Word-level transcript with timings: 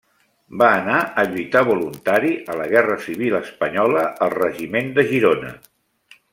Va 0.61 0.69
anar 0.77 1.01
a 1.23 1.25
lluitar 1.33 1.61
voluntari 1.67 2.33
a 2.53 2.57
la 2.61 2.67
guerra 2.73 2.97
civil 3.09 3.37
espanyola 3.43 4.09
al 4.27 4.35
Regiment 4.39 4.93
de 4.99 5.07
Girona. 5.15 5.57